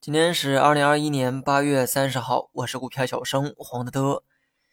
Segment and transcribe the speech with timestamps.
[0.00, 4.22] 今天是二零二一年八月三十号，我是股票小生黄德德。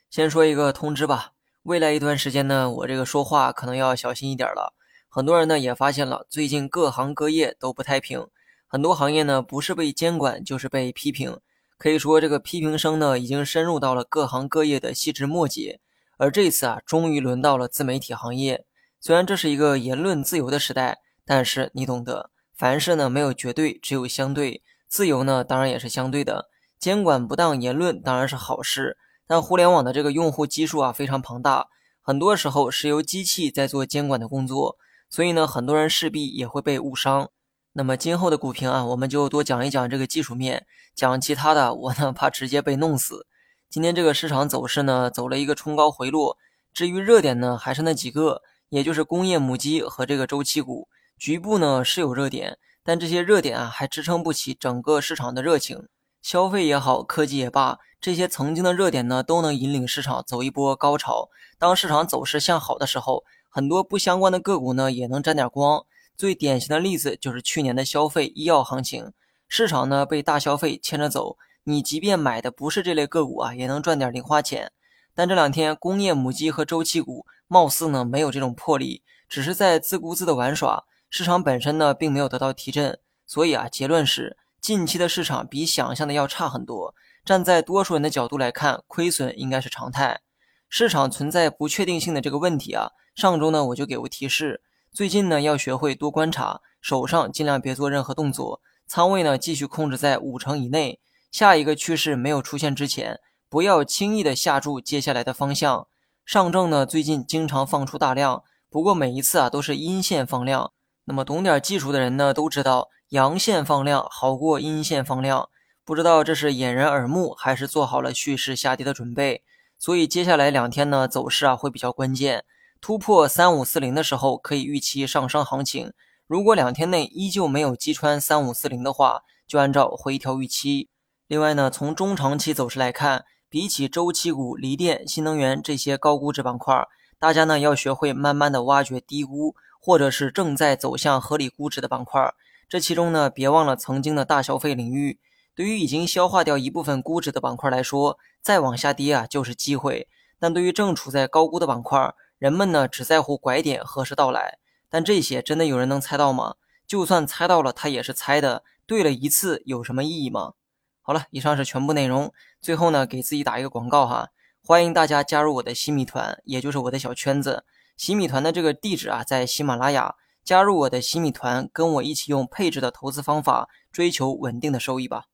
[0.09, 1.31] 先说一个通知吧，
[1.63, 4.75] 未来一段时间呢，我这个说话可能要小心一点了。
[5.09, 8.27] 很多人呢也发现了，最近各行各业都不太平，
[8.67, 11.39] 很多行业呢不是被监管就是被批评，
[11.77, 15.79] 可以说这个批评声呢已经深入到了各行各业的细枝末节。
[16.17, 18.65] 而这次啊，终于轮到了自媒体行业。
[18.99, 24.61] 虽然这是一个言论自由的时代，但是你懂得，凡事呢没有绝对，只有相对。
[24.87, 26.49] 自由呢，当然也是相对的。
[26.77, 31.67] 监管不当言论当然是好事，但互联网的这个用户基数啊非常庞大，
[32.01, 34.77] 很多时候是由机器在做监管的工作，
[35.09, 37.29] 所以呢，很多人势必也会被误伤。
[37.71, 43.25] 那么今后的股评啊，我们就多讲一讲这个技术面，讲其他的我呢怕直接被弄死。
[43.69, 46.37] 今天这个市场走势呢，走了一个冲高回落，
[46.71, 52.57] 至于热点呢，还是那几个，也就是工业母机和这个周期股，局部呢是有热点。
[52.85, 55.87] 但这些热点啊，还支撑不起整个市场的热情。
[56.21, 61.29] 消费也好，科技也罢，这些曾经的热点呢，都能引领市场走一波高潮。
[61.57, 65.85] 当市场走势向好的时候，很多不相关的个股呢，也能沾点光。
[66.17, 69.13] 最典型的例子就是去年的消费医药行情，
[69.47, 74.73] 市场呢被大消费牵着走，你即便买的不是这类个股啊，也能赚点零花钱。
[75.15, 80.83] 但这两天工业母机和周期股貌似呢没有这种魄力，只是在自顾自的玩耍。
[81.15, 82.97] 市场本身呢，并没有得到提振，
[83.27, 86.95] 所以啊，结论是近期的市场比想象的要差很多。
[87.23, 90.21] 站在多数人的角度来看，亏损应该是常态。
[90.67, 100.99] 市场存在不确定性的这个问题啊，上周呢我就给过提示，最近呢要学会多观察，手上尽量别做任何动作，仓位呢继续控制在五成以内。
[101.31, 105.85] 下一个趋势没有出现之前，不要轻易的下注接下来的方向。
[106.25, 108.41] 上证呢最近经常放出大量，
[108.71, 110.71] 不过每一次啊都是阴线放量。
[111.05, 115.49] 那么懂点技术的人呢，都知道阳线放量好过阴线放量。
[115.85, 119.43] 不知道这是掩人耳目，还是做好了蓄势下跌的准备。
[119.77, 122.45] 所以接下来两天呢，走势啊会比较关键。
[122.79, 125.91] 突破三五四零的时候，可以预期上升行情。
[126.25, 130.89] 如果两天内依旧没有击穿三五四零的话，就按照回调预期。
[131.27, 136.87] 另外呢，从中长期走势来看，比起周期股、锂电、新能源这些高估值板块，
[137.23, 139.55] 大家呢要学会慢慢的挖掘低估。
[139.79, 142.33] 或者是正在走向合理估值的板块，
[142.69, 145.19] 这其中呢，别忘了曾经的大消费领域。
[145.53, 150.07] 对于已经消化掉一部分估值的板块来说，再往下跌啊就是机会。
[150.39, 154.57] 但对于正处在高估的板块，人们呢只在乎拐点何时到来。
[154.89, 156.55] 但这些真的有人能猜到吗？
[156.87, 160.53] 就算猜到了，他也是猜的，对了一次有什么意义吗？
[161.01, 162.31] 好了，以上是全部内容。
[162.61, 164.29] 最后呢，给自己打一个广告哈，
[164.65, 167.65] 欢迎大家加入我的新米团也就是我的小圈子。
[167.97, 170.15] 洗米团的这个地址啊在喜马拉雅
[170.45, 175.25] 加入我的洗米团跟我一起用配置的投资方法追求稳定的收益吧。